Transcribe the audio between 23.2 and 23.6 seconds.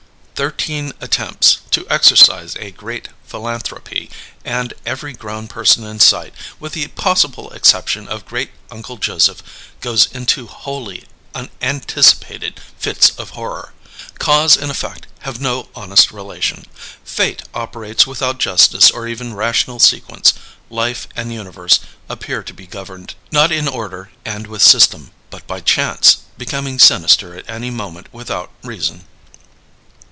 not